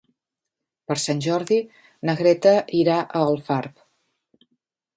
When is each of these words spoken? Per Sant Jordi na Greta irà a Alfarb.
Per 0.91 0.95
Sant 1.01 1.21
Jordi 1.25 1.59
na 2.09 2.17
Greta 2.23 2.55
irà 2.81 2.97
a 3.03 3.23
Alfarb. 3.29 3.87